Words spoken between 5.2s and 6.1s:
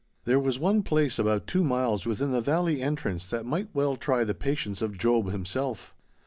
himself.